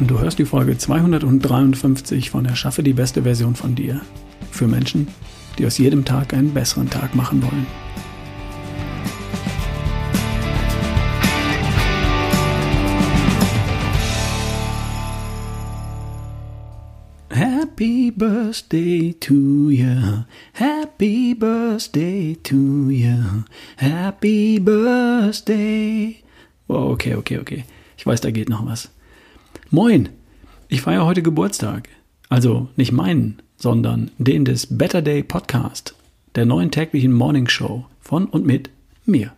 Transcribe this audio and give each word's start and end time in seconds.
Du 0.00 0.18
hörst 0.18 0.40
die 0.40 0.44
Folge 0.44 0.76
253 0.76 2.28
von 2.30 2.44
Erschaffe 2.46 2.82
die 2.82 2.92
beste 2.92 3.22
Version 3.22 3.54
von 3.54 3.76
dir. 3.76 4.00
Für 4.50 4.66
Menschen, 4.66 5.06
die 5.56 5.66
aus 5.66 5.78
jedem 5.78 6.04
Tag 6.04 6.34
einen 6.34 6.52
besseren 6.52 6.90
Tag 6.90 7.14
machen 7.14 7.40
wollen. 7.42 7.66
Happy 17.30 18.10
Birthday 18.10 19.14
to 19.20 19.70
you. 19.70 20.24
Happy 20.54 21.34
Birthday 21.34 22.36
to 22.42 22.90
you. 22.90 23.44
Happy 23.76 24.58
Birthday. 24.58 26.16
Oh, 26.66 26.90
okay, 26.90 27.14
okay, 27.14 27.38
okay. 27.38 27.64
Ich 27.96 28.04
weiß, 28.04 28.20
da 28.20 28.32
geht 28.32 28.48
noch 28.48 28.66
was. 28.66 28.90
Moin, 29.74 30.08
ich 30.68 30.82
feiere 30.82 31.04
heute 31.04 31.20
Geburtstag. 31.20 31.88
Also 32.28 32.68
nicht 32.76 32.92
meinen, 32.92 33.42
sondern 33.56 34.12
den 34.18 34.44
des 34.44 34.78
Better 34.78 35.02
Day 35.02 35.24
Podcast, 35.24 35.96
der 36.36 36.46
neuen 36.46 36.70
täglichen 36.70 37.12
Morning 37.12 37.48
Show 37.48 37.84
von 37.98 38.26
und 38.26 38.46
mit 38.46 38.70
mir. 39.04 39.32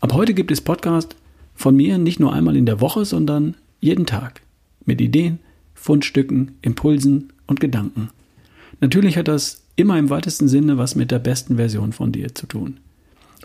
Ab 0.00 0.14
heute 0.14 0.34
gibt 0.34 0.50
es 0.50 0.60
Podcast 0.60 1.14
von 1.54 1.76
mir 1.76 1.96
nicht 1.96 2.18
nur 2.18 2.32
einmal 2.32 2.56
in 2.56 2.66
der 2.66 2.80
Woche, 2.80 3.04
sondern 3.04 3.54
jeden 3.78 4.04
Tag. 4.04 4.40
Mit 4.84 5.00
Ideen, 5.00 5.38
Fundstücken, 5.74 6.56
Impulsen 6.60 7.32
und 7.46 7.60
Gedanken. 7.60 8.10
Natürlich 8.80 9.16
hat 9.16 9.28
das 9.28 9.62
immer 9.76 9.96
im 9.96 10.10
weitesten 10.10 10.48
Sinne 10.48 10.76
was 10.76 10.96
mit 10.96 11.12
der 11.12 11.20
besten 11.20 11.54
Version 11.54 11.92
von 11.92 12.10
dir 12.10 12.34
zu 12.34 12.46
tun. 12.46 12.78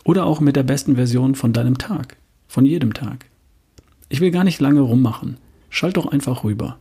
Oder 0.03 0.25
auch 0.25 0.39
mit 0.39 0.55
der 0.55 0.63
besten 0.63 0.95
Version 0.95 1.35
von 1.35 1.53
deinem 1.53 1.77
Tag, 1.77 2.17
von 2.47 2.65
jedem 2.65 2.95
Tag. 2.95 3.27
Ich 4.09 4.19
will 4.19 4.31
gar 4.31 4.43
nicht 4.43 4.59
lange 4.59 4.81
rummachen. 4.81 5.37
Schalt 5.71 5.97
doch 5.97 6.05
einfach 6.05 6.43
rüber. 6.43 6.77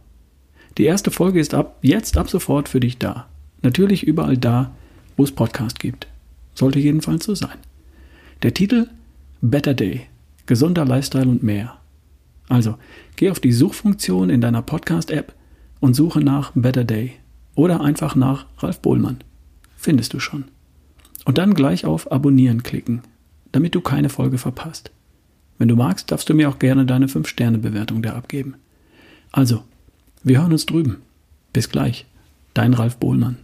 Die 0.77 0.84
erste 0.84 1.10
Folge 1.10 1.41
ist 1.41 1.55
ab 1.55 1.78
jetzt 1.80 2.19
ab 2.19 2.28
sofort 2.28 2.69
für 2.69 2.80
dich 2.80 2.98
da. 2.98 3.28
Natürlich 3.62 4.06
überall 4.06 4.36
da, 4.36 4.72
wo 5.16 5.24
es 5.24 5.32
Podcast 5.32 5.78
gibt. 5.78 6.08
Sollte 6.55 6.80
jedenfalls 6.80 7.24
so 7.24 7.34
sein. 7.34 7.56
Der 8.42 8.52
Titel 8.52 8.88
Better 9.41 9.74
Day. 9.74 10.02
Gesunder 10.47 10.84
Lifestyle 10.84 11.28
und 11.28 11.42
mehr. 11.42 11.78
Also, 12.48 12.77
geh 13.14 13.30
auf 13.30 13.38
die 13.38 13.52
Suchfunktion 13.52 14.28
in 14.28 14.41
deiner 14.41 14.62
Podcast-App 14.62 15.34
und 15.78 15.94
suche 15.94 16.20
nach 16.20 16.50
Better 16.54 16.84
Day 16.84 17.12
oder 17.54 17.80
einfach 17.80 18.16
nach 18.16 18.47
Ralf 18.58 18.80
Bohlmann. 18.80 19.19
Findest 19.77 20.14
du 20.14 20.19
schon. 20.19 20.47
Und 21.25 21.38
dann 21.38 21.54
gleich 21.54 21.84
auf 21.84 22.10
Abonnieren 22.10 22.64
klicken, 22.64 23.02
damit 23.52 23.77
du 23.77 23.80
keine 23.80 24.08
Folge 24.08 24.36
verpasst. 24.36 24.91
Wenn 25.58 25.69
du 25.69 25.77
magst, 25.77 26.10
darfst 26.10 26.28
du 26.28 26.34
mir 26.34 26.48
auch 26.48 26.58
gerne 26.58 26.86
deine 26.86 27.06
5-Sterne-Bewertung 27.06 28.02
da 28.02 28.14
abgeben. 28.14 28.56
Also, 29.33 29.64
wir 30.23 30.41
hören 30.41 30.53
uns 30.53 30.67
drüben. 30.67 31.03
Bis 31.53 31.70
gleich. 31.70 32.06
Dein 32.55 32.75
Ralf 32.75 32.97
Bohlmann. 32.97 33.37